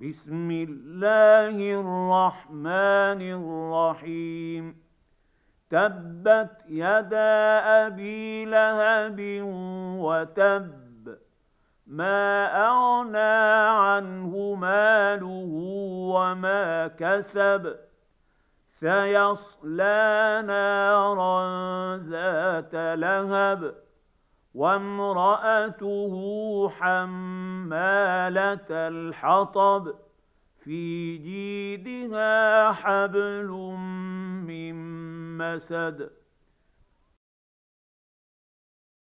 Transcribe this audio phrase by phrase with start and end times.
[0.00, 4.82] بسم الله الرحمن الرحيم.
[5.70, 9.20] تبت يدا أبي لهب
[10.00, 11.18] وتب.
[11.86, 15.48] ما أغنى عنه ماله
[16.12, 17.76] وما كسب.
[18.70, 23.74] سيصلى نارا ذات لهب.
[24.54, 26.12] وامرأته
[27.66, 29.94] حماله الحطب
[30.64, 33.48] في جيدها حبل
[34.46, 34.74] من
[35.38, 36.10] مسد.